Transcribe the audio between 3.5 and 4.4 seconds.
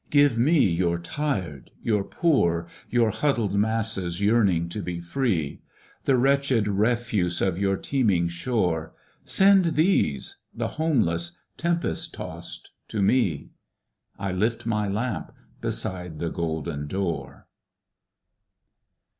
masses